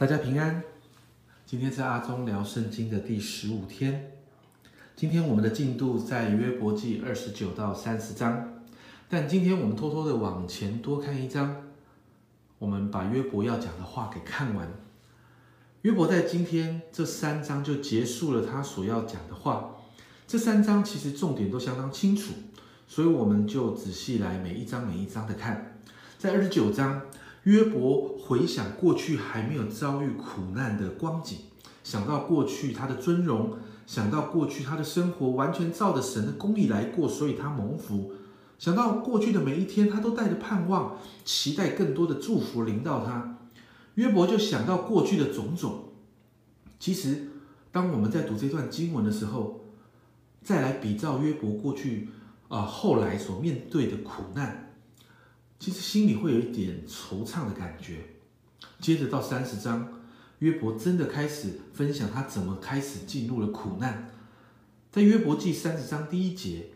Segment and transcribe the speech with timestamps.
[0.00, 0.64] 大家平安。
[1.44, 4.12] 今天是阿忠聊圣经的第十五天。
[4.96, 8.62] 今天我们的进度在约伯记二十九到三十章，
[9.10, 11.54] 但今天我们偷偷的往前多看一章，
[12.58, 14.72] 我们把约伯要讲的话给看完。
[15.82, 19.76] 约伯在今天这三章就结束了他所要讲的话。
[20.26, 22.32] 这三章其实重点都相当清楚，
[22.88, 25.78] 所以我们就仔细来每一章每一章的看。
[26.16, 27.02] 在二十九章。
[27.44, 31.38] 约伯回想过去还没有遭遇苦难的光景，
[31.82, 38.12] 想到过去他的尊荣，想到过去他的生活完全照着神的公义来过，所以他蒙福；
[38.58, 43.38] 想到过去的每一天，他都带着盼望，期待更多的祝福临到他。
[43.94, 45.84] 约伯就想到过去的种种。
[46.78, 47.28] 其实，
[47.72, 49.64] 当我们在读这段经文的时候，
[50.42, 52.08] 再来比照约伯过去
[52.48, 54.69] 啊后来所面对的苦难。
[55.60, 57.98] 其实心里会有一点惆怅的感觉。
[58.80, 60.00] 接着到三十章，
[60.38, 64.10] 约伯真的开始分享他怎么开始进入了苦难。
[64.90, 66.70] 在约伯记三十章第一节，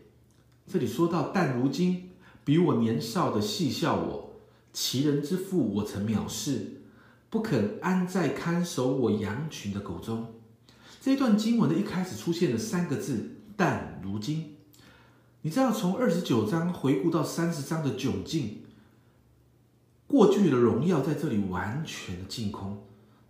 [0.71, 2.11] 这里说到：“但如今
[2.43, 4.35] 比我年少的戏笑我，
[4.71, 6.81] 其人之父我曾藐视，
[7.31, 10.35] 不肯安在看守我羊群的狗中。”
[11.01, 14.57] 这一段经文的一开始出现了三个字：“但如今。”
[15.41, 18.59] 你知道，从二十九章回顾到三十章的窘境。
[20.15, 22.85] 过去的荣耀在这里完全的净空，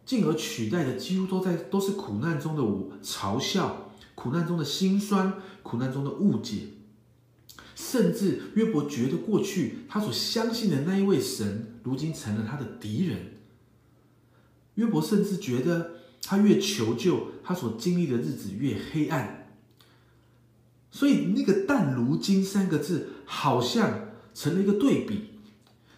[0.06, 6.68] 进而取代的几乎都在都是苦难中的我嘲笑、苦难中的辛酸、苦难中的误解，
[7.74, 13.34] 甚至约伯觉得过去他所相信的那一位神，如今成了他的敌人。
[14.76, 19.50] 约伯甚至觉得他越求救，他所经历的日子越黑暗。
[20.92, 25.32] 所以那个“但如今”三个字，好像成了一个对比。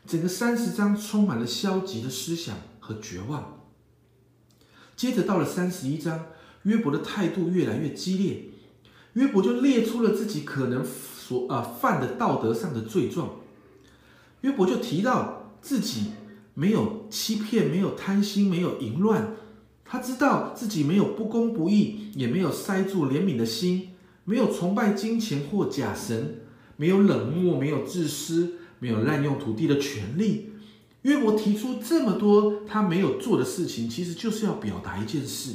[0.07, 3.65] 整个三十章充满了消极的思想和绝望。
[4.95, 6.27] 接着到了三十一章，
[6.63, 8.45] 约伯的态度越来越激烈，
[9.13, 13.31] 约伯就列出了自己可能所啊犯的道德上的罪状。
[14.41, 16.11] 约伯就提到自己
[16.53, 19.35] 没有欺骗，没有贪心，没有淫乱。
[19.83, 23.89] 他知道自己没有不公不义，也没有塞住怜悯的心，
[24.23, 26.41] 没有崇拜金钱或假神，
[26.75, 28.53] 没有冷漠，没有自私。
[28.79, 30.51] 没有滥用土地的权利。
[31.03, 35.53] 约伯提出这么多他没有做的事情，其实就是要表达一件事：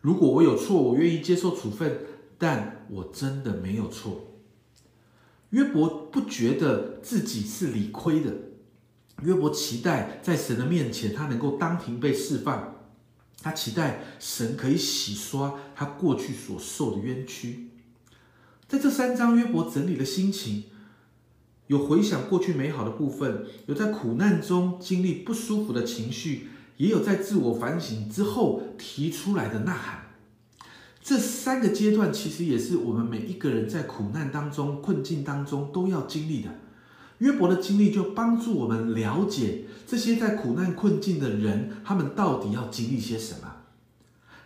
[0.00, 2.00] 如果我有错，我愿意接受处分，
[2.38, 4.38] 但我真的没有错。
[5.50, 8.32] 约伯不觉得自己是理亏的。
[9.22, 12.76] 约伯期待在神的面前，他能够当庭被释放。
[13.42, 17.70] 他期待神可以洗刷他过去所受的冤屈。
[18.68, 20.64] 在这三章，约伯整理了心情。
[21.70, 26.48] 有回想过去美好的部分，有在苦难中经历不舒服的情绪，
[26.78, 30.00] 也有在自我反省之后提出来的呐喊。
[31.00, 36.48] 这三个阶段其实也是我们每一个人在苦难当中、困境当中都要经历的。
[37.18, 43.48] 约伯的经历就帮助我们了解这些在苦难困境的人，他们到底要经历些什么，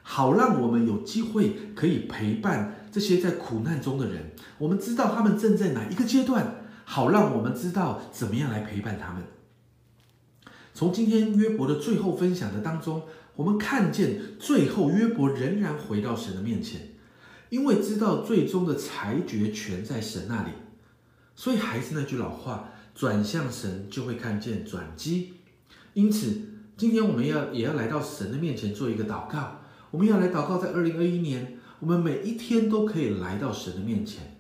[0.03, 4.33] 好让我们有机会可以陪伴这些在苦难中的人。
[4.59, 6.61] 我们知道他们正在哪一个阶段。
[6.85, 9.25] 好，让我们知道怎么样来陪伴他们。
[10.73, 13.03] 从今天约伯的最后分享的当中，
[13.37, 16.91] 我们看见最后约伯仍然回到神的面前，
[17.49, 20.51] 因为知道最终的裁决权在神那里，
[21.35, 25.35] 所以还是那句老话：转向神就会看见转机。
[25.95, 26.43] 因此，
[26.77, 29.61] 今天我们要也要来到神的面前做一个祷告。
[29.93, 34.34] 我们要来祷告，在二零二一年，我们每一天都可以来到神的面前。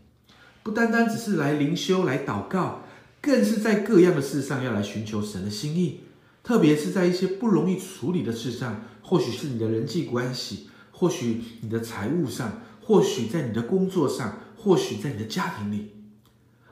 [0.64, 2.84] 不单单只是来灵修、来祷告，
[3.20, 6.00] 更是在各样的事上要来寻求神的心意。
[6.42, 15.92] 特别是在一些不容易处理的事上，或许是你的人际关系，或许你的财务上，或许在你的工作上，或许在你的家庭里。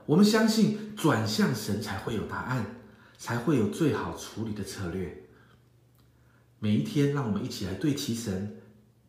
[0.07, 2.81] 我们相信转向神才会有答案，
[3.19, 5.25] 才会有最好处理的策略。
[6.59, 8.57] 每一天，让我们一起来对齐神，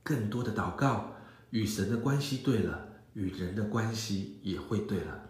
[0.03, 1.15] 更多的祷告，
[1.51, 2.92] 与神的关系对了。
[3.13, 5.29] 与人的关系也会对了。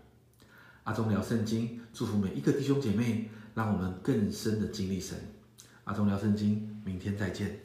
[0.84, 5.18] 阿忠聊圣经，祝福每一个弟兄姐妹，让我们更深的经历神。
[5.86, 7.60] 阿忠聊圣经，明天再见。